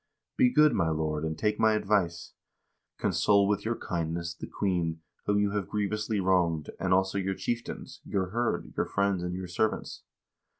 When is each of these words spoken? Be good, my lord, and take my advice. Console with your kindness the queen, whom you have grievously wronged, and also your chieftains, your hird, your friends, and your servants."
Be 0.35 0.51
good, 0.51 0.73
my 0.73 0.89
lord, 0.89 1.23
and 1.23 1.37
take 1.37 1.59
my 1.59 1.73
advice. 1.73 2.33
Console 2.97 3.47
with 3.47 3.63
your 3.63 3.75
kindness 3.75 4.33
the 4.33 4.47
queen, 4.47 5.01
whom 5.27 5.37
you 5.37 5.51
have 5.51 5.69
grievously 5.69 6.19
wronged, 6.19 6.71
and 6.79 6.91
also 6.91 7.19
your 7.19 7.35
chieftains, 7.35 8.01
your 8.03 8.31
hird, 8.31 8.73
your 8.75 8.87
friends, 8.87 9.21
and 9.21 9.35
your 9.35 9.45
servants." 9.45 10.01